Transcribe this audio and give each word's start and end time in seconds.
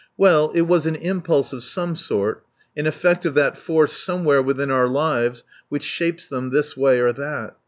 Well, 0.17 0.49
it 0.55 0.61
was 0.63 0.87
an 0.87 0.95
impulse 0.95 1.53
of 1.53 1.63
some 1.63 1.95
sort; 1.95 2.43
an 2.75 2.87
effect 2.87 3.23
of 3.23 3.35
that 3.35 3.55
force 3.55 3.93
somewhere 3.95 4.41
within 4.41 4.71
our 4.71 4.87
lives 4.87 5.43
which 5.69 5.83
shapes 5.83 6.27
them 6.27 6.49
this 6.49 6.75
way 6.75 6.99
or 6.99 7.13
that. 7.13 7.55